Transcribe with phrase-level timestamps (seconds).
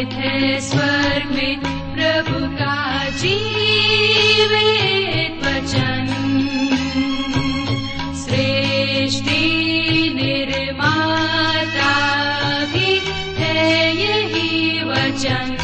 [0.00, 1.60] निहित स्वर्ग में
[1.94, 3.04] प्रभु का
[5.50, 6.06] वचन।
[8.14, 9.40] सृष्टि
[10.14, 11.94] निर्माता
[12.64, 13.00] भी
[13.42, 15.56] है यही वचन।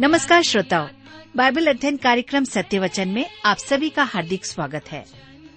[0.00, 0.88] नमस्कार श्रोताओं,
[1.36, 5.04] बाइबल अध्ययन कार्यक्रम सत्य वचन में आप सभी का हार्दिक स्वागत है।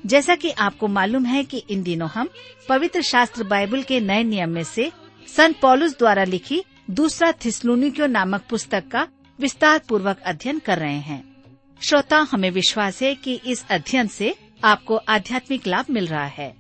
[0.06, 2.30] जैसा कि आपको मालूम है कि इन दिनों हम
[2.70, 4.92] पवित्र शास्त्र बाइबल के नए नियम में से
[5.28, 9.08] संत पॉलुस द्वारा लिखी दूसरा थिस्लुनिक्यो नामक पुस्तक का
[9.40, 11.36] विस्तार पूर्वक अध्ययन कर रहे हैं।
[11.82, 16.56] श्रोता, हमें विश्वास है कि इस अध्ययन से आपको आध्यात्मिक लाभ मिल रहा है।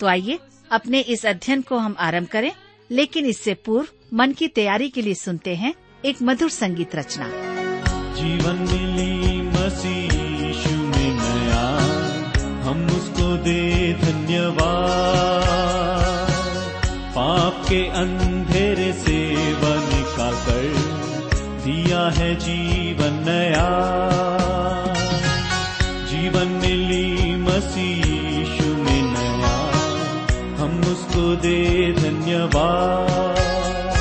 [0.00, 0.38] तो आइए,
[0.70, 2.52] अपने इस अध्ययन को हम आरंभ करें,
[2.90, 5.74] लेकिन इससे पूर्व मन की तैयारी के लिए सुनते हैं
[6.04, 7.30] एक मधुर संगीत रचना।
[8.14, 9.24] जीवन मिली
[10.82, 11.78] में नया,
[12.62, 16.13] हम उसको दे धन्यवाद।
[17.16, 20.74] पाप के अंधेरे से निकाल कर
[21.64, 23.68] दिया है जीवन नया।
[26.06, 29.72] जीवन मिली मसीह यीशु में नया।
[30.62, 33.94] हम उसको दे धन्यवाद।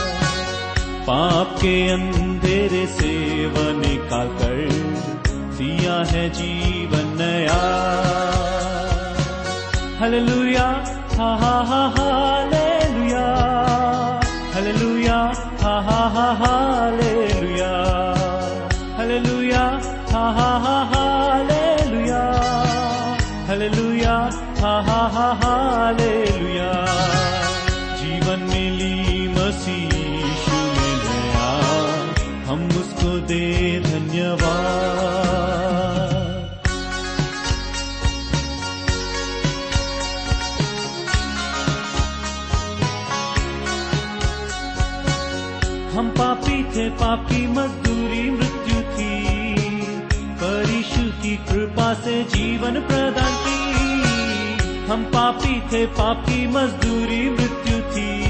[1.04, 3.34] पाप के अंधेरे से
[3.74, 4.70] निकाल कर
[5.58, 7.62] दिया है जीवन नया।
[10.00, 12.43] हालेलुया, हा हा हा हालेलुया
[46.90, 49.24] पापी मजदूरी मृत्यु थी।
[50.14, 53.64] पर यीशु की कृपा से जीवन प्रदान की।
[54.92, 58.24] हम पापी थे, पापी मजदूरी मृत्यु थी।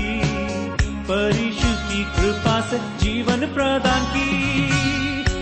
[0.82, 4.44] पर यीशु की कृपा से जीवन प्रदान की।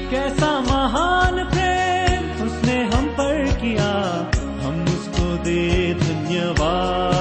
[0.10, 3.92] कैसा महान प्रेम उसने हम पर किया।
[4.68, 7.21] हम उसको दे धन्यवाद।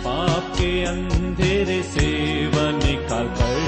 [0.06, 2.10] पाप के अंधेरे से
[2.60, 3.66] निकाल कर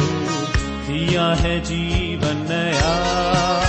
[0.87, 3.60] दिया है जीवन नया।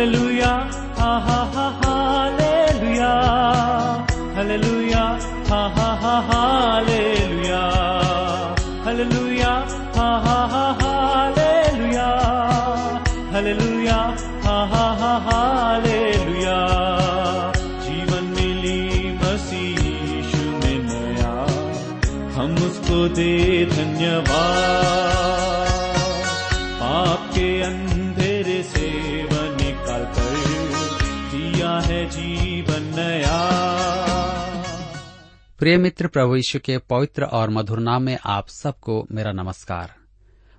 [0.00, 0.50] हालेलुया
[0.98, 3.10] हा हा हा हालेलुया
[4.36, 5.02] हालेलुया
[5.50, 7.60] हा हा हा हालेलुया
[8.86, 9.52] हालेलुया
[9.96, 12.08] हा हा हा हालेलुया
[13.34, 13.98] हालेलुया
[14.46, 16.56] हा हा हा हालेलुया
[17.86, 18.78] जीवन मिली
[19.22, 21.34] मसीह यीशु में नया
[22.38, 23.30] हम उसको दे
[23.76, 25.19] धन्यवाद
[35.61, 39.93] प्रिय मित्र प्रभु यीशु के पवित्र और मधुर नाम में आप सबको मेरा नमस्कार।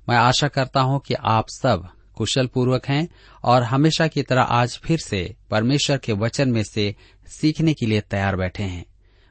[0.09, 3.09] मैं आशा करता हूँ कि आप सब कुशल पूर्वक हैं
[3.45, 6.97] और हमेशा की तरह आज फिर से परमेश्वर के वचन में से
[7.27, 8.85] सीखने के लिए तैयार बैठे हैं।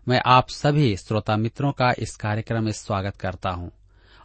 [0.08, 3.72] मैं आप सभी श्रोता मित्रों का इस कार्यक्रम में स्वागत करता हूँ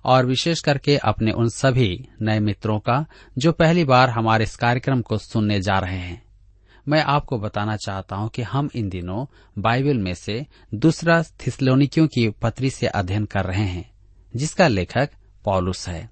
[0.05, 3.07] और विशेष करके अपने उन सभी नए मित्रों का
[3.39, 6.26] जो पहली बार हमारे इस कार्यक्रम को सुनने जा रहे हैं।
[6.89, 9.27] मैं आपको बताना चाहता हूँ कि हम इन दिनों
[9.59, 13.91] बाइबल में से दूसरा थिसलोनिकियों की पत्री से अध्ययन कर रहे हैं,
[14.37, 15.11] जिसका लेखक
[15.45, 16.11] पॉलुस है।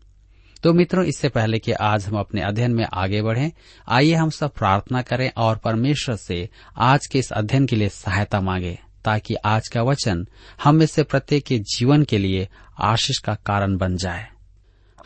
[0.63, 3.53] तो मित्रों, इससे पहले कि आज हम अपने अध्ययन में आगे बढ़ें,
[3.89, 8.41] आइए हम सब प्रार्थना करें और परमेश्वर से आज के इस अध्ययन के लिए सहायता
[8.41, 10.27] मांगे, ताकि आज का वचन
[10.65, 12.49] हम में से प्रत्येक के जीवन के लिए
[12.79, 14.29] आशीष का कारण बन जाए।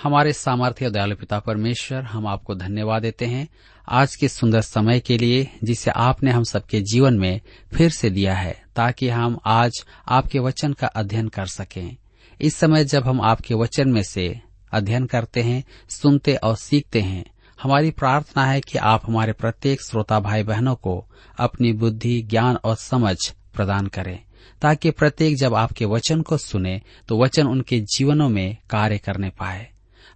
[0.03, 3.49] हमारे सामर्थ्य दयालु पिता परमेश्वर, हम आपको धन्यवाद देते हैं।
[3.90, 7.40] आज के सुंदर समय के लिए, जिसे आपने हम सबके जीवन में
[7.75, 11.96] फिर से दिया है, ताकि हम आज आपके वचन का अध्ययन कर सकें।
[12.40, 14.40] इस समय जब हम आपके वचन में से
[14.73, 17.25] अध्ययन करते हैं, सुनते और सीखते हैं,
[17.62, 21.06] हमारी प्रार्थना है कि आप हमारे प्रत्येक श्रोता भाई बहनों को
[21.38, 23.17] अपनी बुद्धि, ज्ञान और समझ
[23.55, 24.19] प्रदान करें,
[24.62, 29.70] ताकि प्रत्येक जब आपके वचन को सुने तो वचन उनके जीवनों में कार्य करने पाए।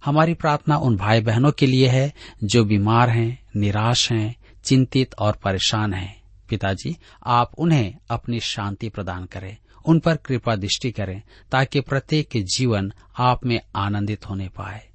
[0.05, 2.13] हमारी प्रार्थना उन भाई बहनों के लिए है
[2.43, 9.25] जो बीमार हैं, निराश हैं, चिंतित और परेशान हैं। पिताजी आप उन्हें अपनी शांति प्रदान
[9.25, 11.21] करें उन पर कृपा दृष्टि करें
[11.51, 14.89] ताकि प्रत्येक के जीवन आप में आनंदित होने पाए।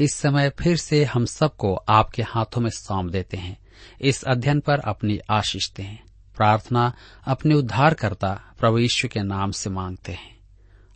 [0.00, 3.58] इस समय फिर से हम सबको आपके हाथों में सौंप देते हैं।
[4.00, 5.98] इस अध्ययन पर अपनी आशीष दें।
[6.36, 6.92] प्रार्थना
[7.26, 10.38] अपने उद्धारकर्ता प्रभु यीशु के नाम से मांगते हैं।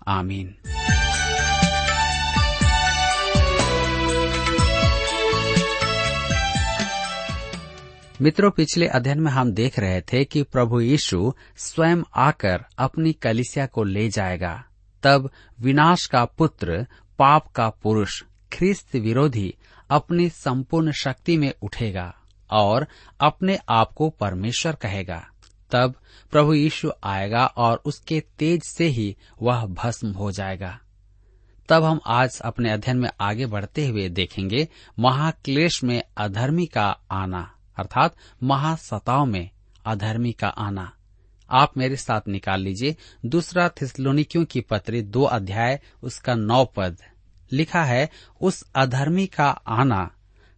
[0.08, 0.54] आमीन।
[8.22, 13.66] मित्रों, पिछले अध्ययन में हम देख रहे थे कि प्रभु यीशु स्वयं आकर अपनी कलिसिया
[13.66, 14.64] को ले जाएगा।
[15.02, 15.30] तब
[15.60, 16.86] विनाश का पुत्र,
[17.18, 18.22] पाप का पुरुष,
[18.52, 19.54] ख्रिस्त विरोधी
[19.90, 22.14] अपनी संपूर्ण शक्ति में उठेगा
[22.50, 22.86] और
[23.20, 25.26] अपने आप को परमेश्वर कहेगा।
[25.70, 25.94] तब
[26.30, 30.78] प्रभु यीशु आएगा और उसके तेज से ही वह भस्म हो जाएगा।
[31.68, 34.68] तब हम आज अपने अध्ययन में आगे बढ़ते हुए देखेंगे,
[34.98, 39.50] महाक्लेश में अधर्मी का आना। अर्थात महासताव में
[39.86, 40.92] अधर्मी का आना।
[41.50, 42.96] आप मेरे साथ निकाल लीजिए।
[43.26, 46.96] दूसरा थिसलोनिकियों की पत्री दो अध्याय, उसका नौ पद।
[47.52, 50.10] लिखा है, उस अधर्मी का आना,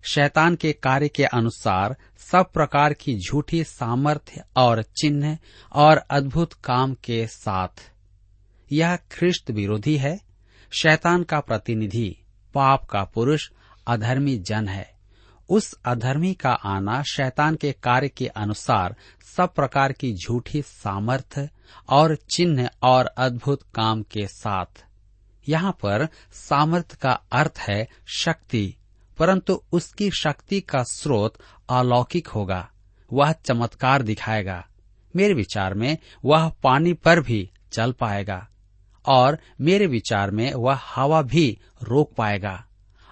[0.03, 5.38] शैतान के कार्य के अनुसार सब प्रकार की झूठी सामर्थ्य और चिन्ह
[5.73, 7.93] और अद्भुत काम के साथ।
[8.73, 10.21] यह ख्रिस्त विरोधी है,
[10.71, 12.17] शैतान का प्रतिनिधि,
[12.55, 13.50] पाप का पुरुष,
[13.87, 14.98] अधर्मी जन है।
[15.49, 18.97] उस अधर्मी का आना शैतान के कार्य के अनुसार
[19.37, 21.49] सब प्रकार की झूठी सामर्थ्य
[21.89, 24.85] और चिन्ह और अद्भुत काम के साथ।
[25.49, 28.75] यहाँ पर सामर्थ्य का अर्थ है शक्ति,
[29.19, 31.35] परंतु उसकी शक्ति का स्रोत
[31.71, 32.69] अलौकिक होगा,
[33.12, 34.65] वह चमत्कार दिखाएगा।
[35.17, 38.49] मेरे विचार में वह पानी पर भी चल पाएगा
[39.05, 42.65] और मेरे विचार में वह हवा भी रोक पाएगा।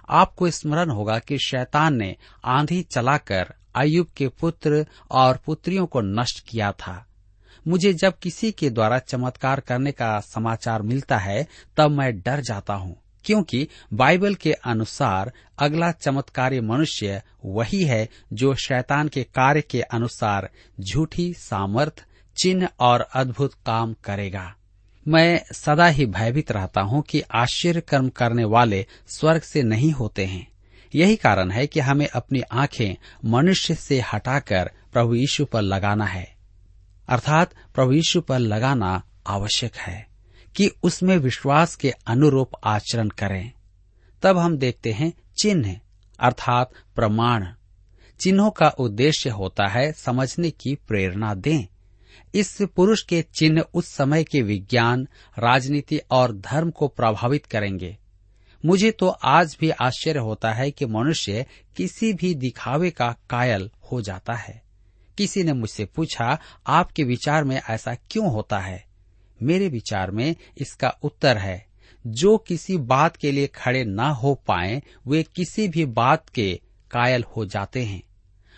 [0.09, 2.15] आपको स्मरण होगा कि शैतान ने
[2.45, 7.03] आंधी चलाकर अयुब के पुत्र और पुत्रियों को नष्ट किया था।
[7.67, 12.73] मुझे जब किसी के द्वारा चमत्कार करने का समाचार मिलता है, तब मैं डर जाता
[12.73, 12.95] हूँ,
[13.25, 20.49] क्योंकि बाइबल के अनुसार अगला चमत्कारी मनुष्य वही है जो शैतान के कार्य के अनुसार
[20.81, 22.05] झूठी सामर्थ,
[22.37, 24.53] चिन्ह और अद्भुत काम करेगा।
[25.07, 30.25] मैं सदा ही भयभीत रहता हूँ कि आश्चर्य कर्म करने वाले स्वर्ग से नहीं होते
[30.25, 30.51] हैं।
[30.95, 32.95] यही कारण है कि हमें अपनी आँखें
[33.29, 36.35] मनुष्य से हटाकर प्रभु यीशु पर लगाना है।
[37.09, 40.07] अर्थात प्रभु यीशु पर लगाना आवश्यक है
[40.55, 43.51] कि उसमें विश्वास के अनुरूप आचरण करें।
[44.23, 45.79] तब हम देखते हैं चिन्ह,
[46.19, 47.47] अर्थात प्रमाण।
[48.19, 51.76] चिन्हों का उद्देश्य होता है समझने की प्रेरणा दें।
[52.37, 55.07] इस पुरुष के चिन्ह उस समय के विज्ञान,
[55.39, 57.97] राजनीति और धर्म को प्रभावित करेंगे।
[58.65, 61.45] मुझे तो आज भी आश्चर्य होता है कि मनुष्य
[61.77, 64.63] किसी भी दिखावे का कायल हो जाता है।
[65.17, 68.85] किसी ने मुझसे पूछा, आपके विचार में ऐसा क्यों होता है?
[69.43, 71.65] मेरे विचार में इसका उत्तर है,
[72.07, 76.59] जो किसी बात के लिए खड़े न हो पाए, वे किसी भी बात के
[76.91, 78.03] कायल हो जाते हैं।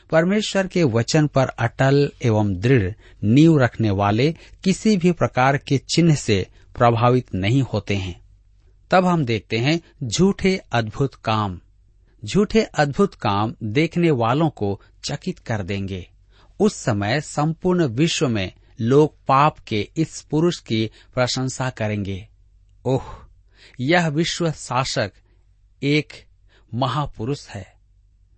[0.10, 2.92] परमेश्वर के वचन पर अटल एवं दृढ़
[3.24, 6.48] नींव रखने वाले किसी भी प्रकार के चिन्ह से
[6.78, 8.22] प्रभावित नहीं होते हैं।
[8.92, 11.60] तब हम देखते हैं झूठे अद्भुत काम।
[12.26, 16.10] झूठे अद्भुत काम देखने वालों को चकित कर देंगे।
[16.60, 18.52] उस समय संपूर्ण विश्व में
[18.82, 22.28] लोग पाप के इस पुरुष की प्रशंसा करेंगे।
[22.86, 23.04] ओह,
[23.80, 25.12] यह विश्व शासक
[25.84, 26.08] एक
[26.74, 27.79] महापुरुष है।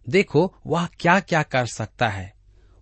[0.10, 2.34] देखो, वह क्या क्या कर सकता है।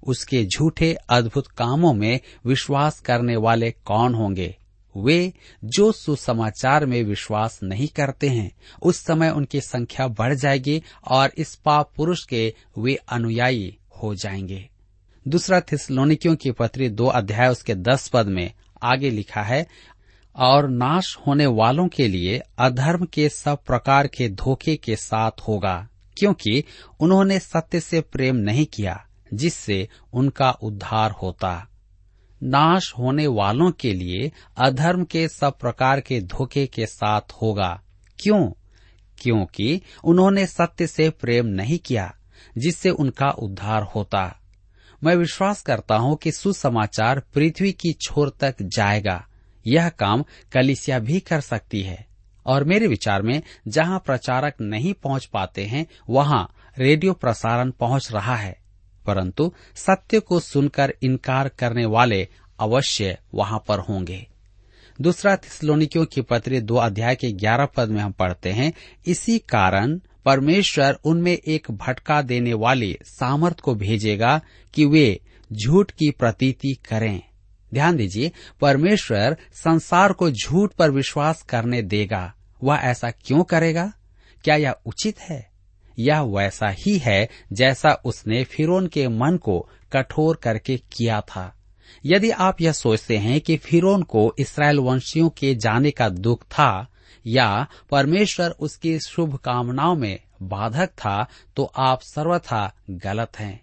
[0.03, 4.57] उसके झूठे अद्भुत कामों में विश्वास करने वाले कौन होंगे?
[4.97, 5.33] वे
[5.63, 11.55] जो सुसमाचार में विश्वास नहीं करते हैं, उस समय उनकी संख्या बढ़ जाएगी और इस
[11.55, 14.69] पाप पुरुष के वे अनुयायी हो जाएँगे।
[15.27, 19.67] दूसरा थिसलोनिकियों की पत्री दो अध्याय उसके दस पद में आगे लिखा है,
[20.35, 25.87] और नाश होने वालों के लिए अधर्म के सब प्रकार के धोखे के साथ होगा।
[26.19, 26.63] क्योंकि
[26.99, 31.67] उन्होंने सत्य से प्रेम नहीं किया, जिससे उनका उद्धार होता।
[32.43, 37.81] नाश होने वालों के लिए अधर्म के सब प्रकार के धोखे के साथ होगा।
[38.19, 38.51] क्यों?
[39.17, 42.15] क्योंकि उन्होंने सत्य से प्रेम नहीं किया,
[42.57, 44.39] जिससे उनका उद्धार होता।
[45.03, 49.27] मैं विश्वास करता हूँ कि सुसमाचार पृथ्वी की छोर तक जाएगा।
[49.67, 52.08] यह काम कलिसिया भी कर सकती है।
[52.49, 58.35] और मेरे विचार में जहाँ प्रचारक नहीं पहुँच पाते हैं, वहाँ रेडियो प्रसारण पहुँच रहा
[58.35, 58.59] है।
[59.05, 62.27] परंतु सत्य को सुनकर इनकार करने वाले
[62.59, 64.27] अवश्य वहाँ पर होंगे।
[65.01, 68.73] दूसरा थिसलोनिकियों की पत्री दो अध्याय के ग्यारह पद में हम पढ़ते हैं,
[69.07, 74.41] इसी कारण परमेश्वर उनमें एक भटका देने वाली सामर्थ को भेजेगा
[74.73, 75.21] कि वे
[75.53, 77.21] झूठ की प्रतीति करें।
[77.73, 83.93] ध्यान दीजिए, परमेश्वर संसार को झूठ पर विश्वास करने देगा। वह ऐसा क्यों करेगा?
[84.43, 85.49] क्या यह उचित है?
[85.99, 91.55] यह वैसा ही है जैसा उसने फिरोन के मन को कठोर करके किया था।
[92.05, 96.87] यदि आप यह सोचते हैं कि फिरौन को इसराइल वंशियों के जाने का दुख था
[97.27, 103.61] या परमेश्वर उसकी शुभकामनाओं में बाधक था तो आप सर्वथा गलत हैं।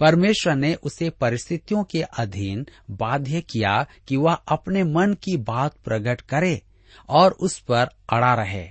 [0.00, 6.20] परमेश्वर ने उसे परिस्थितियों के अधीन बाध्य किया कि वह अपने मन की बात प्रकट
[6.20, 6.62] करे
[7.08, 8.70] और उस पर अड़ा रहे।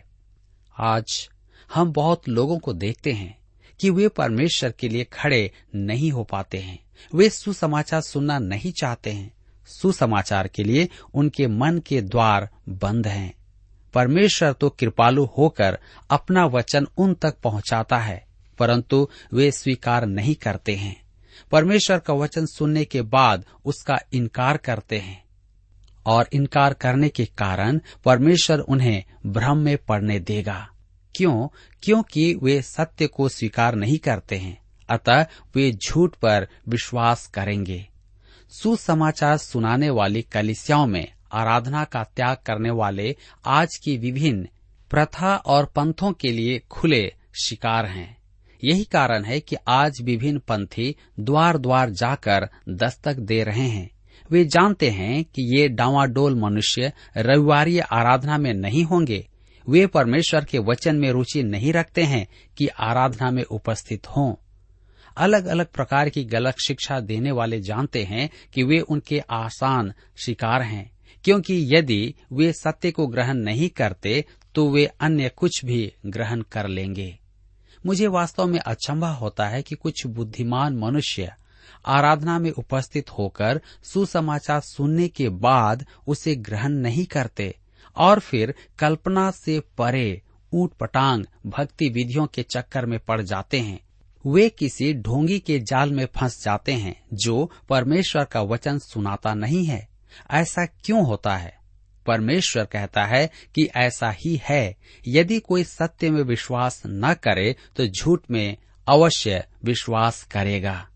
[0.80, 1.30] आज
[1.74, 3.38] हम बहुत लोगों को देखते हैं
[3.80, 6.80] कि वे परमेश्वर के लिए खड़े नहीं हो पाते हैं।
[7.16, 9.34] वे सुसमाचार सुनना नहीं चाहते हैं।
[9.68, 13.34] सुसमाचार के लिए उनके मन के द्वार बंद हैं।
[13.94, 18.28] परमेश्वर तो कृपालु होकर अपना वचन उन तक पहुंचाता है,
[18.60, 21.04] परंतु वे स्वीकार नहीं करते हैं।
[21.52, 25.23] परमेश्वर का वचन सुनने के बाद उसका इनकार करते हैं।
[26.06, 30.70] और इनकार करने के कारण परमेश्वर उन्हें भ्रम में पड़ने देगा।
[31.16, 31.48] क्यों?
[31.84, 37.88] क्योंकि वे सत्य को स्वीकार नहीं करते हैं। अतः वे झूठ पर विश्वास करेंगे।
[38.50, 44.48] सुसमाचार सुनाने वाली कलिसियाओं में आराधना का त्याग करने वाले आज की विभिन्न
[44.90, 48.18] प्रथा और पंथों के लिए खुले शिकार हैं।
[48.64, 53.93] यही कारण है कि आज विभिन्न पंथी द्वार द्वार जाकर दस्तक दे रहे हैं।
[54.32, 59.28] वे जानते हैं कि ये डावाडोल मनुष्य रविवार आराधना में नहीं होंगे।
[59.68, 62.28] वे परमेश्वर के वचन में रुचि नहीं रखते हैं
[62.58, 64.34] कि आराधना में उपस्थित हों।
[65.18, 70.62] अलग अलग प्रकार की गलत शिक्षा देने वाले जानते हैं कि वे उनके आसान शिकार
[70.62, 70.92] हैं,
[71.24, 74.24] क्योंकि यदि वे सत्य को ग्रहण नहीं करते
[74.56, 77.18] तो वे अन्य कुछ भी ग्रहण कर लेंगे।
[77.86, 81.32] मुझे वास्तव में अचंभा होता है कि कुछ बुद्धिमान मनुष्य
[81.86, 87.56] आराधना में उपस्थित होकर सुसमाचार सुनने के बाद उसे ग्रहण नहीं करते
[87.98, 90.22] और फिर कल्पना से परे
[90.54, 93.80] ऊट पटांग भक्ति विधियों के चक्कर में पड़ जाते हैं।
[94.28, 99.66] वे किसी ढोंगी के जाल में फंस जाते हैं, जो परमेश्वर का वचन सुनाता नहीं
[99.66, 99.88] है।
[100.32, 101.58] ऐसा क्यों होता है?
[102.06, 104.76] परमेश्वर कहता है कि ऐसा ही है।
[105.08, 110.90] यदि कोई सत्य में विश्वास न करे तो झूठ में अवश्य विश्वास करेगा।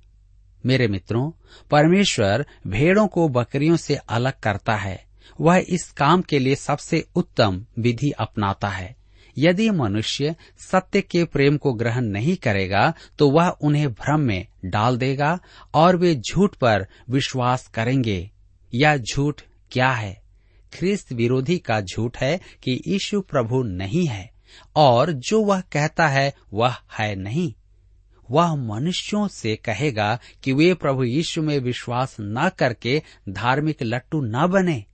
[0.67, 1.31] मेरे मित्रों,
[1.71, 5.05] परमेश्वर भेड़ों को बकरियों से अलग करता है।
[5.41, 8.95] वह इस काम के लिए सबसे उत्तम विधि अपनाता है।
[9.38, 14.97] यदि मनुष्य सत्य के प्रेम को ग्रहण नहीं करेगा तो वह उन्हें भ्रम में डाल
[14.97, 15.39] देगा
[15.74, 18.29] और वे झूठ पर विश्वास करेंगे।
[18.74, 20.21] यह झूठ क्या है?
[20.74, 24.29] ख्रिस्त विरोधी का झूठ है कि यीशु प्रभु नहीं है,
[24.75, 27.53] और जो वह कहता है वह है नहीं।
[28.31, 34.48] वह मनुष्यों से कहेगा कि वे प्रभु यीशु में विश्वास न करके धार्मिक लट्टू न
[34.48, 34.86] बने।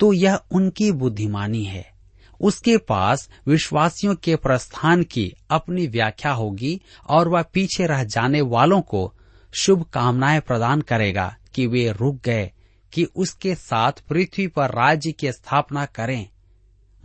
[0.00, 1.94] तो यह उनकी बुद्धिमानी है।
[2.40, 8.80] उसके पास विश्वासियों के प्रस्थान की अपनी व्याख्या होगी और वह पीछे रह जाने वालों
[8.80, 9.14] को
[9.60, 12.50] शुभ कामनाएँ प्रदान करेगा कि वे रुक गए,
[12.92, 16.28] कि उसके साथ पृथ्वी पर राज्य की स्थापना करें।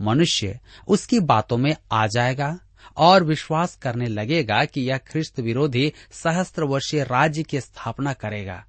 [0.02, 2.58] मनुष्य उसकी बातों में आ जाएगा।
[2.96, 8.64] और विश्वास करने लगेगा कि यह ख्रिस्त विरोधी सहस्त्र वर्षीय राज्य की स्थापना करेगा।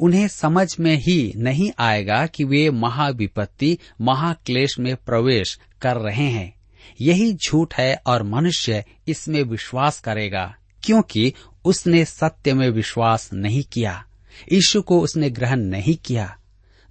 [0.00, 6.54] उन्हें समझ में ही नहीं आएगा कि वे महाविपत्ति, महाक्लेश में प्रवेश कर रहे हैं।
[7.00, 11.32] यही झूठ है और मनुष्य इसमें विश्वास करेगा, क्योंकि
[11.64, 14.04] उसने सत्य में विश्वास नहीं किया।
[14.52, 16.37] यीशु को उसने ग्रहण नहीं किया।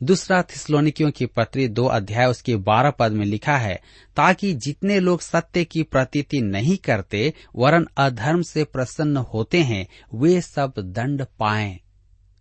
[0.04, 3.82] दूसरा थिस्लोनिकियों की पत्री दो अध्याय उसके बारह पद में लिखा है,
[4.16, 10.42] ताकि जितने लोग सत्य की प्रतीति नहीं करते, वरन अधर्म से प्रसन्न होते हैं, वे
[10.42, 11.80] सब दंड पाएँ।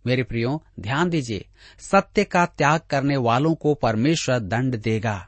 [0.07, 1.45] मेरे प्रियो, ध्यान दीजिए,
[1.79, 5.27] सत्य का त्याग करने वालों को परमेश्वर दंड देगा।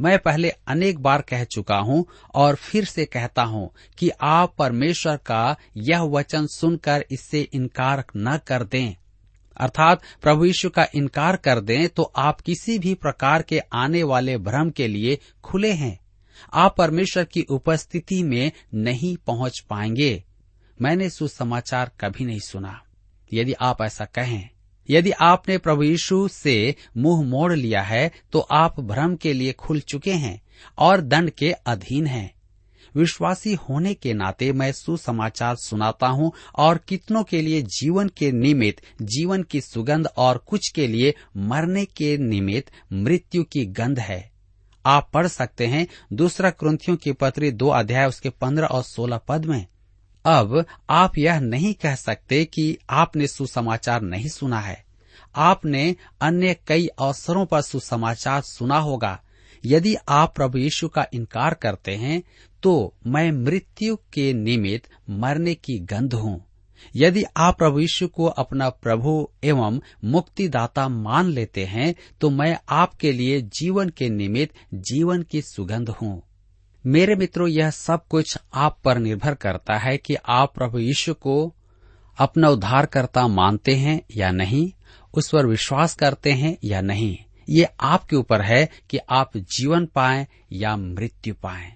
[0.00, 5.16] मैं पहले अनेक बार कह चुका हूँ और फिर से कहता हूँ कि आप परमेश्वर
[5.16, 8.96] का यह वचन सुनकर इससे इनकार न कर दें।
[9.56, 14.36] अर्थात प्रभु यीशु का इनकार कर दें तो आप किसी भी प्रकार के आने वाले
[14.38, 15.98] भ्रम के लिए खुले हैं।
[16.54, 20.24] आप परमेश्वर की उपस्थिति में नहीं पहुँच पाएँगे।
[20.82, 22.80] मैंने सुसमाचार कभी नहीं सुना।
[23.32, 24.48] यदि आप ऐसा कहें,
[24.90, 29.80] यदि आपने प्रभु यीशु से मुँह मोड़ लिया है तो आप भ्रम के लिए खुल
[29.80, 30.40] चुके हैं
[30.78, 32.35] और दंड के अधीन हैं।
[32.96, 38.82] विश्वासी होने के नाते मैं सुसमाचार सुनाता हूँ और कितनों के लिए जीवन के निमित्त,
[39.02, 44.30] जीवन की सुगंध और कुछ के लिए मरने के निमित्त मृत्यु की गंध है।
[44.86, 49.44] आप पढ़ सकते हैं दूसरा क्रंथियों की पत्री दो अध्याय उसके पंद्रह और सोलह पद
[49.44, 49.66] में।
[50.24, 54.84] अब आप यह नहीं कह सकते कि आपने सुसमाचार नहीं सुना है।
[55.36, 59.22] आपने अन्य कई अवसरों पर सुसमाचार सुना होगा।
[59.64, 62.22] यदि आप प्रभु यीशु का इनकार करते हैं
[62.66, 66.44] तो मैं मृत्यु के निमित्त मरने की गंध हूँ।
[66.96, 73.12] यदि आप प्रभु यीशु को अपना प्रभु एवं मुक्तिदाता मान लेते हैं तो मैं आपके
[73.12, 76.22] लिए जीवन के निमित्त जीवन की सुगंध हूँ।
[76.86, 81.54] मेरे मित्रों, यह सब कुछ आप पर निर्भर करता है कि आप प्रभु यीशु को
[82.18, 84.72] अपना उद्धारकर्ता मानते हैं या नहीं,
[85.14, 87.16] उस पर विश्वास करते हैं या नहीं।
[87.48, 91.75] ये आपके ऊपर है कि आप जीवन पाएँ या मृत्यु पाएँ।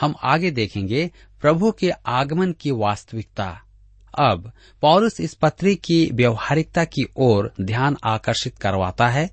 [0.00, 1.10] हम आगे देखेंगे
[1.40, 3.60] प्रभु के आगमन की वास्तविकता।
[4.18, 9.30] अब, पौलुस इस पत्री की व्यवहारिकता की ओर ध्यान आकर्षित करवाता है।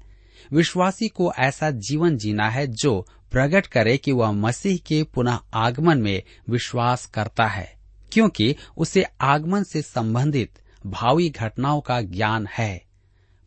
[0.53, 5.97] विश्वासी को ऐसा जीवन जीना है जो प्रकट करे कि वह मसीह के पुनः आगमन
[5.97, 7.75] में विश्वास करता है,
[8.11, 12.85] क्योंकि उसे आगमन से संबंधित भावी घटनाओं का ज्ञान है।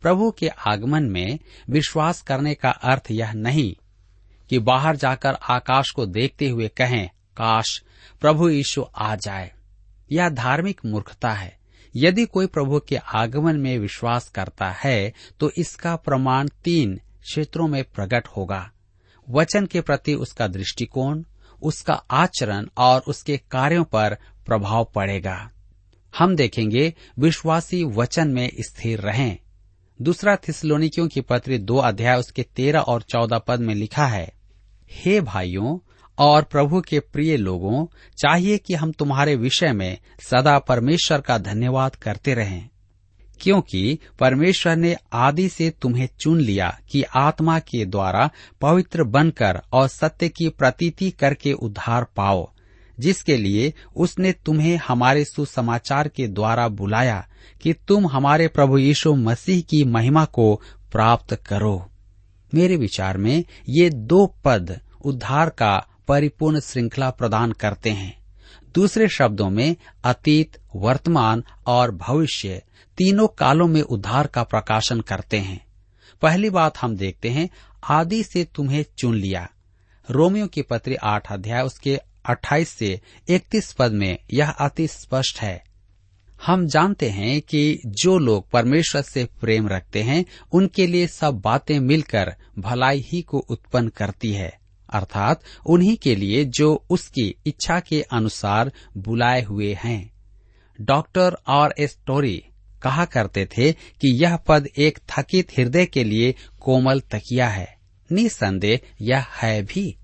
[0.01, 1.39] प्रभु के आगमन में
[1.69, 3.75] विश्वास करने का अर्थ यह नहीं
[4.49, 7.83] कि बाहर जाकर आकाश को देखते हुए कहें, काश
[8.21, 9.51] प्रभु यीशु आ जाए।
[10.11, 11.59] यह धार्मिक मूर्खता है।
[11.95, 17.83] यदि कोई प्रभु के आगमन में विश्वास करता है तो इसका प्रमाण तीन क्षेत्रों में
[17.83, 18.71] प्रकट होगा।
[19.29, 21.23] वचन के प्रति उसका दृष्टिकोण,
[21.61, 25.51] उसका आचरण और उसके कार्यों पर प्रभाव पड़ेगा।
[26.17, 29.37] हम देखेंगे, विश्वासी वचन में स्थिर रहें।
[29.99, 34.31] दूसरा थिसलोनिकियों की पत्री दो अध्याय उसके तेरह और चौदह पद में लिखा है,
[34.91, 35.77] हे भाइयों
[36.17, 37.85] और प्रभु के प्रिय लोगों,
[38.17, 42.69] चाहिए कि हम तुम्हारे विषय में सदा परमेश्वर का धन्यवाद करते रहें,
[43.39, 48.29] क्योंकि परमेश्वर ने आदि से तुम्हें चुन लिया कि आत्मा के द्वारा
[48.61, 52.49] पवित्र बनकर और सत्य की प्रतीति करके उद्धार पाओ।
[52.99, 57.27] जिसके लिए उसने तुम्हें हमारे सुसमाचार के द्वारा बुलाया
[57.61, 61.89] कि तुम हमारे प्रभु यीशु मसीह की महिमा को प्राप्त करो।
[62.53, 68.25] मेरे विचार में ये दो पद उद्धार का परिपूर्ण श्रृंखला प्रदान करते हैं।
[68.75, 72.61] दूसरे शब्दों में अतीत, वर्तमान और भविष्य
[72.97, 75.65] तीनों कालों में उद्धार का प्रकाशन करते हैं।
[76.21, 77.49] पहली बात हम देखते हैं,
[77.89, 79.49] आदि से तुम्हें चुन लिया।
[80.11, 85.63] रोमियो की पत्री आठ अध्याय, उसके 28 से 31 पद में यह अति स्पष्ट है।
[86.45, 91.79] हम जानते हैं कि जो लोग परमेश्वर से प्रेम रखते हैं, उनके लिए सब बातें
[91.79, 94.59] मिलकर भलाई ही को उत्पन्न करती है।
[94.89, 100.13] अर्थात उन्हीं के लिए जो उसकी इच्छा के अनुसार बुलाए हुए हैं।
[100.81, 102.43] डॉक्टर आर एस टोरी
[102.83, 107.77] कहा करते थे कि यह पद एक थकित हृदय के लिए कोमल तकिया है।
[108.11, 109.97] निसंदेह यह है भी।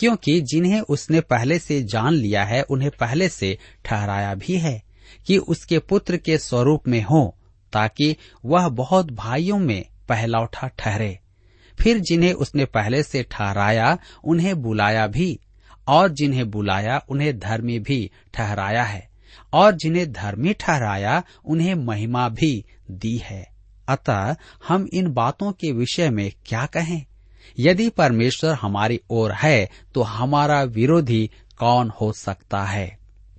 [0.00, 4.82] क्योंकि जिन्हें उसने पहले से जान लिया है, उन्हें पहले से ठहराया भी है
[5.26, 7.36] कि उसके पुत्र के स्वरूप में हो,
[7.72, 11.18] ताकि वह बहुत भाइयों में पहलौठा ठहरे।
[11.82, 15.40] फिर जिन्हें उसने पहले से ठहराया, उन्हें बुलाया भी,
[15.88, 19.08] और जिन्हें बुलाया, उन्हें धर्मी भी ठहराया है,
[19.52, 23.48] और जिन्हें धर्मी ठहराया, उन्हें महिमा भी दी है।
[23.88, 24.36] अतः
[24.68, 27.04] हम इन बातों के विषय में क्या कहें?
[27.58, 32.98] यदि परमेश्वर हमारी ओर है तो हमारा विरोधी कौन हो सकता है?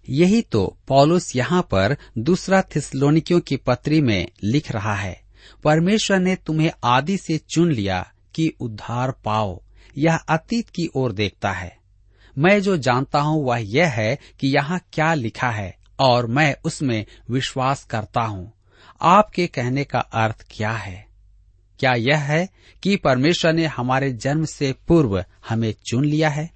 [0.09, 5.21] यही तो पॉलुस यहाँ पर दूसरा थिस्लोनिकियों की पत्री में लिख रहा है।
[5.63, 9.61] परमेश्वर ने तुम्हें आदि से चुन लिया कि उद्धार पाओ,
[9.97, 11.77] यह अतीत की ओर देखता है।
[12.37, 17.05] मैं जो जानता हूँ, वह यह है कि यहाँ क्या लिखा है, और मैं उसमें
[17.29, 18.53] विश्वास करता हूँ।
[19.01, 21.10] आपके कहने का अर्थ क्या है?
[21.81, 22.47] क्या यह है
[22.83, 26.49] कि परमेश्वर ने हमारे जन्म से पूर्व हमें चुन लिया है?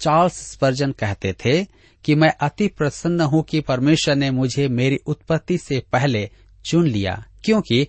[0.00, 1.64] चार्ल्स स्पर्जन कहते थे
[2.04, 6.28] कि मैं अति प्रसन्न हूँ कि परमेश्वर ने मुझे मेरी उत्पत्ति से पहले
[6.64, 7.86] चुन लिया, क्योंकि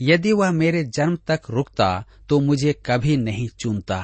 [0.00, 3.98] यदि वह मेरे जन्म तक रुकता तो मुझे कभी नहीं चुनता।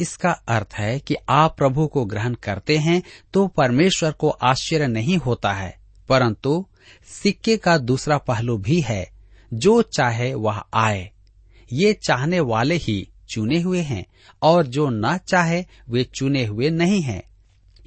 [0.00, 3.02] इसका अर्थ है कि आप प्रभु को ग्रहण करते हैं
[3.34, 5.74] तो परमेश्वर को आश्चर्य नहीं होता है,
[6.08, 6.64] परंतु
[7.12, 9.09] सिक्के का दूसरा पहलू भी है
[9.50, 11.10] जो चाहे वह आए।
[11.72, 14.04] ये चाहने वाले ही चुने हुए हैं,
[14.42, 17.22] और जो न चाहे वे चुने हुए नहीं हैं।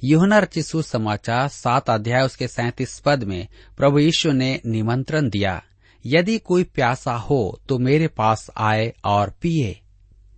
[0.02, 3.46] युहना रचिसु समाचार सात अध्याय उसके सैतीस पद में
[3.76, 5.62] प्रभु यीशु ने निमंत्रण दिया,
[6.04, 9.80] यदि कोई प्यासा हो तो मेरे पास आए और पिए।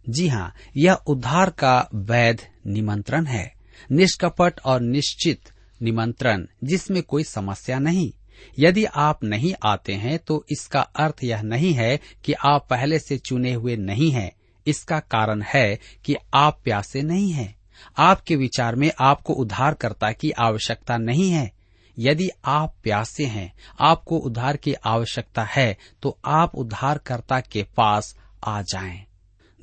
[0.06, 3.52] जी हाँ यह उद्धार का वैध निमंत्रण है,
[3.92, 8.12] निष्कपट और निश्चित निमंत्रण, जिसमें कोई समस्या नहीं।
[8.58, 13.18] यदि आप नहीं आते हैं तो इसका अर्थ यह नहीं है कि आप पहले से
[13.18, 14.32] चुने हुए नहीं हैं।
[14.66, 17.56] इसका कारण है कि आप प्यासे नहीं हैं।
[17.98, 21.50] आपके विचार में आपको उद्धारकर्ता की आवश्यकता नहीं है।
[21.98, 28.62] यदि आप प्यासे हैं, आपको उद्धार की आवश्यकता है तो आप उद्धारकर्ता के पास आ
[28.62, 29.04] जाएँ।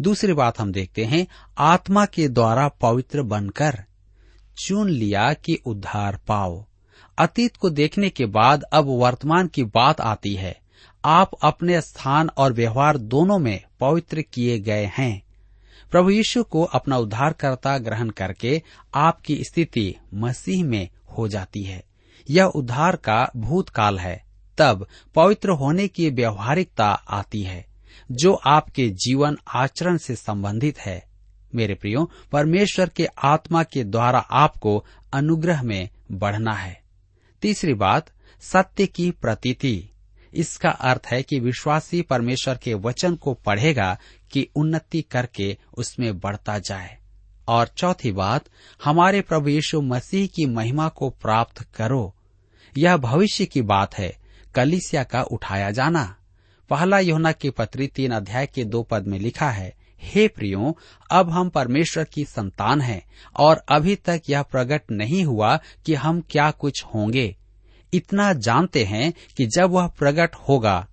[0.02, 3.84] दूसरी बात हम देखते हैं, आत्मा के द्वारा पवित्र बनकर।
[4.66, 6.66] चुन लिया कि उद्धार पाओ।
[7.18, 10.60] अतीत को देखने के बाद अब वर्तमान की बात आती है।
[11.06, 15.24] आप अपने स्थान और व्यवहार दोनों में पवित्र किए गए हैं।
[15.92, 18.62] प्रभु यीशु को अपना उद्धारकर्ता ग्रहण करके
[18.96, 21.84] आपकी स्थिति मसीह में हो जाती है।
[22.30, 24.24] यह उद्धार का भूतकाल है।
[24.58, 27.66] तब पवित्र होने की व्यवहारिकता आती है,
[28.12, 31.06] जो आपके जीवन आचरण से संबंधित है।
[31.56, 36.83] मेरे प्रियो, परमेश्वर के आत्मा के द्वारा आपको अनुग्रह में बढ़ना है।
[37.44, 38.10] तीसरी बात,
[38.42, 39.90] सत्य की प्रतीति।
[40.34, 43.98] इसका अर्थ है कि विश्वासी परमेश्वर के वचन को पढ़ेगा
[44.32, 46.98] कि उन्नति करके उसमें बढ़ता जाए।
[47.48, 48.46] और चौथी बात,
[48.84, 52.16] हमारे प्रभु यीशु मसीह की महिमा को प्राप्त करो।
[52.78, 54.18] यह भविष्य की बात है,
[54.56, 56.16] कलिसिया का उठाया जाना।
[56.70, 60.78] पहला योना की पत्री तीन अध्याय के दो पद में लिखा है हे प्रियो,
[61.12, 63.04] अब हम परमेश्वर की संतान हैं,
[63.38, 67.36] और अभी तक यह प्रकट नहीं हुआ कि हम क्या कुछ होंगे।
[67.94, 70.88] इतना जानते हैं कि जब वह प्रकट होगा,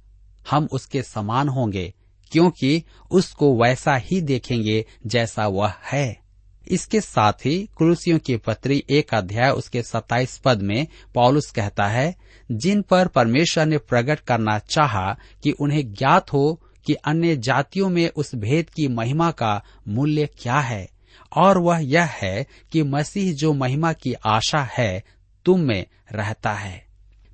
[0.51, 1.95] हम उसके समान होंगे,
[2.33, 6.21] क्योंकि उसको वैसा ही देखेंगे जैसा वह है।
[6.69, 12.17] इसके साथ ही कुलसियों की पत्री एक अध्याय उसके सताइस पद में पॉलुस कहता है,
[12.53, 18.09] जिन पर परमेश्वर ने प्रकट करना चाहा कि उन्हें ज्ञात हो कि अन्य जातियों में
[18.09, 20.89] उस भेद की महिमा का मूल्य क्या है?
[21.37, 25.05] और वह यह है कि मसीह जो महिमा की आशा है,
[25.45, 26.87] तुम में रहता है।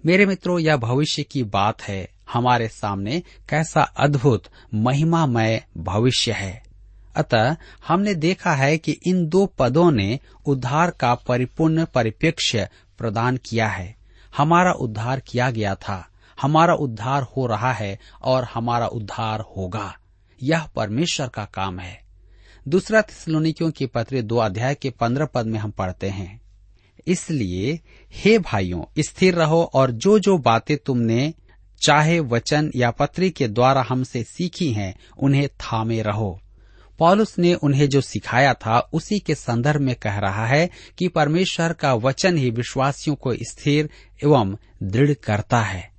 [0.07, 6.63] मेरे मित्रों, यह भविष्य की बात है। हमारे सामने कैसा अद्भुत, महिमामय भविष्य है।
[7.17, 7.57] अतः
[7.89, 13.97] हमने देखा है कि इन दो पदों ने उद्धार का परिपूर्ण परिप्रेक्ष्य प्रदान किया है।
[14.37, 16.09] हमारा उद्धार किया गया था।
[16.43, 19.99] हमारा उद्धार हो रहा है और हमारा उद्धार होगा।
[20.43, 22.03] यह परमेश्वर का काम है।
[22.69, 26.41] दूसरा थिसलोनिकियों की पत्र दो अध्याय के पंद्रह पद में हम पढ़ते हैं।
[27.07, 27.81] इसलिए,
[28.15, 31.35] हे भाइयों, स्थिर रहो और जो जो बातें तुमने,
[31.87, 36.41] चाहे वचन या पत्री के द्वारा हमसे सीखी हैं, उन्हें थामे रहो।
[36.99, 41.73] पॉलुस ने उन्हें जो सिखाया था, उसी के संदर्भ में कह रहा है कि परमेश्वर
[41.73, 43.91] का वचन ही विश्वासियों को स्थिर
[44.25, 45.96] एवं दृढ़ करता है।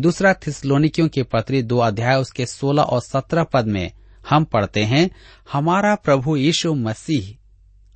[0.00, 3.92] दूसरा थिसलोनिकियों के पत्री दो अध्याय उसके सोलह और सत्रह पद में
[4.30, 5.10] हम पढ़ते हैं,
[5.52, 7.36] हमारा प्रभु यीशु मसीह,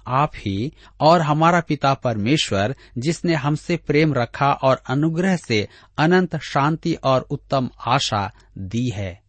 [0.06, 6.94] आप ही और हमारा पिता परमेश्वर, जिसने हमसे प्रेम रखा और अनुग्रह से अनंत शांति
[6.94, 9.22] और उत्तम आशा दी है।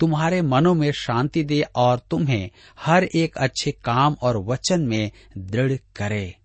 [0.00, 5.72] तुम्हारे मनों में शांति दे और तुम्हें हर एक अच्छे काम और वचन में दृढ़
[5.96, 6.36] करे।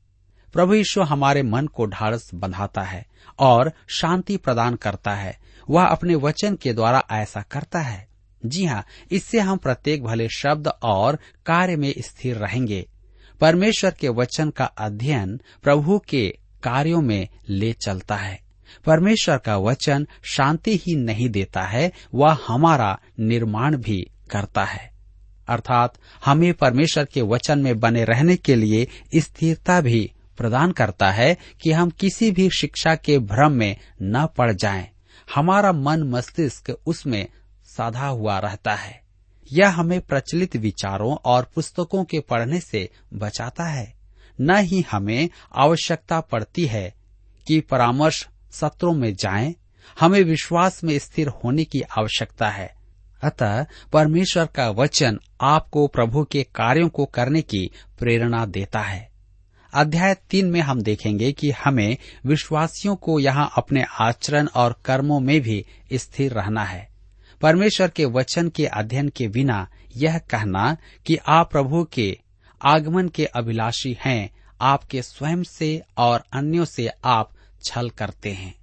[0.53, 3.05] प्रभु यीशु हमारे मन को ढाड़स बंधाता है
[3.39, 8.07] और शांति प्रदान करता है। वह अपने वचन के द्वारा ऐसा करता है।
[8.45, 12.89] जी हाँ इससे हम प्रत्येक भले शब्द और कार्य में स्थिर रहेंगे।
[13.41, 18.41] परमेश्वर के वचन का अध्ययन प्रभु के कार्यों में ले चलता है।
[18.85, 24.91] परमेश्वर का वचन शांति ही नहीं देता है, वह हमारा निर्माण भी करता है।
[25.47, 25.93] अर्थात,
[26.25, 31.71] हमें परमेश्वर के वचन में बने रहने के लिए स्थिरता भी प्रदान करता है कि
[31.71, 34.89] हम किसी भी शिक्षा के भ्रम में न पड़ जाएँ।
[35.35, 37.27] हमारा मन मस्तिष्क उसमें
[37.65, 39.01] साधा हुआ रहता है।
[39.53, 43.93] यह हमें प्रचलित विचारों और पुस्तकों के पढ़ने से बचाता है।
[44.41, 46.93] न ही हमें आवश्यकता पड़ती है
[47.47, 49.55] कि परामर्श सत्रों में जाएँ,
[49.99, 52.75] हमें विश्वास में स्थिर होने की आवश्यकता है।
[53.23, 59.06] अतः परमेश्वर का वचन आपको प्रभु के कार्यों को करने की प्रेरणा देता है।
[59.77, 65.41] अध्याय तीन में हम देखेंगे कि हमें विश्वासियों को यहाँ अपने आचरण और कर्मों में
[65.41, 66.89] भी स्थिर रहना है।
[67.41, 72.19] परमेश्वर के वचन के अध्ययन के बिना यह कहना कि आप प्रभु के
[72.65, 77.31] आगमन के अभिलाषी हैं, आपके स्वयं से और अन्यों से आप
[77.63, 78.55] छल करते हैं।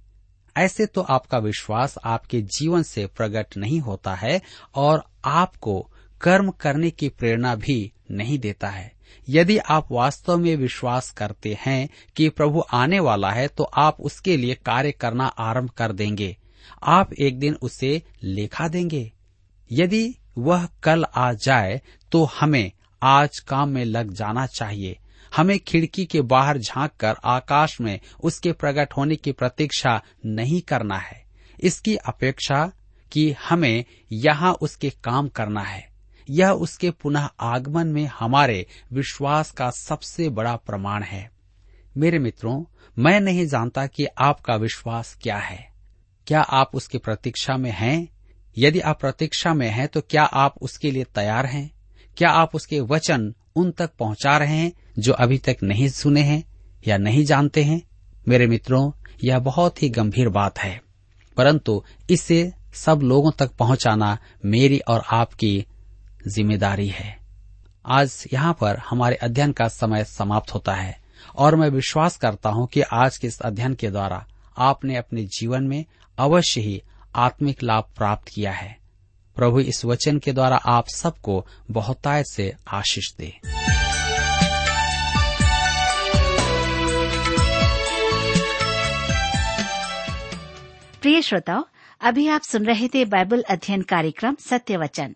[0.57, 4.41] ऐसे तो आपका विश्वास आपके जीवन से प्रकट नहीं होता है
[4.75, 8.94] और आपको कर्म करने की प्रेरणा भी नहीं देता है।
[9.29, 14.37] यदि आप वास्तव में विश्वास करते हैं कि प्रभु आने वाला है तो आप उसके
[14.37, 16.37] लिए कार्य करना आरंभ कर देंगे।
[16.83, 19.11] आप एक दिन उसे लेखा देंगे।
[19.71, 22.71] यदि वह कल आ जाए तो हमें
[23.03, 24.97] आज काम में लग जाना चाहिए।
[25.35, 30.97] हमें खिड़की के बाहर झाँक कर आकाश में उसके प्रकट होने की प्रतीक्षा नहीं करना
[30.97, 31.25] है।
[31.59, 32.71] इसकी अपेक्षा
[33.11, 35.94] कि हमें यहाँ उसके काम करना है।
[36.29, 41.31] यह उसके पुनः आगमन में हमारे विश्वास का सबसे बड़ा प्रमाण है।
[41.97, 42.63] मेरे मित्रों,
[42.99, 45.69] मैं नहीं जानता कि आपका विश्वास क्या है।
[46.27, 48.07] क्या आप उसकी प्रतीक्षा में हैं?
[48.57, 51.71] यदि आप प्रतीक्षा में हैं तो क्या आप उसके लिए तैयार हैं?
[52.17, 56.43] क्या आप उसके वचन उन तक पहुँचा रहे हैं, जो अभी तक नहीं सुने हैं
[56.87, 57.81] या नहीं जानते हैं?
[58.27, 58.91] मेरे मित्रों,
[59.23, 60.81] यह बहुत ही गंभीर बात है।
[61.37, 65.65] परंतु इसे सब लोगों तक पहुंचाना मेरी और आपकी
[66.27, 67.17] ज़िम्मेदारी है।
[67.85, 70.97] आज यहाँ पर हमारे अध्ययन का समय समाप्त होता है
[71.35, 74.25] और मैं विश्वास करता हूँ कि आज के इस अध्ययन के द्वारा
[74.57, 75.83] आपने अपने जीवन में
[76.17, 76.81] अवश्य ही
[77.15, 78.77] आत्मिक लाभ प्राप्त किया है।
[79.37, 83.33] प्रभु इस वचन के द्वारा आप सबको बहुतायत से आशीष दे।
[91.01, 91.63] प्रिय श्रोताओ,
[92.01, 95.15] अभी आप सुन रहे थे बाइबल अध्ययन कार्यक्रम सत्य वचन।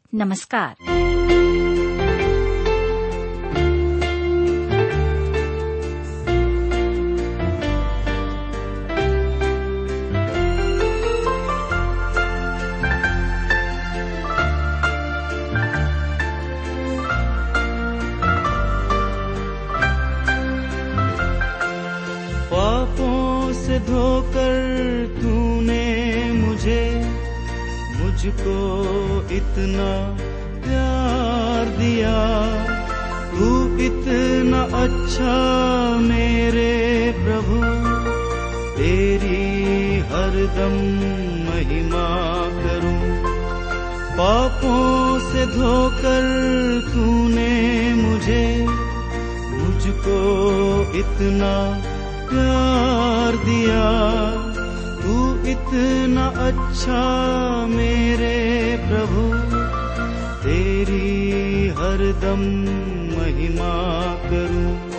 [0.13, 0.75] नमस्कार।
[23.71, 24.55] धोकर
[25.21, 27.00] तूने मुझे
[28.25, 28.85] मुझको
[29.31, 30.17] इतना
[30.61, 32.45] प्यार दिया।
[33.31, 35.33] तू इतना अच्छा
[35.97, 37.55] मेरे प्रभु।
[38.77, 40.75] तेरी हरदम
[41.49, 42.29] महिमा
[42.63, 43.23] करूँ।
[44.17, 46.23] पापों से धोकर
[46.93, 48.67] तूने मुझे।
[49.51, 50.17] मुझको
[50.95, 51.81] इतना
[52.29, 54.01] प्यार दिया।
[55.51, 57.01] इतना अच्छा
[57.67, 58.37] मेरे
[58.87, 59.23] प्रभु
[60.43, 61.09] तेरी
[61.79, 62.41] हरदम
[63.17, 63.73] महिमा
[64.29, 64.90] करूँ।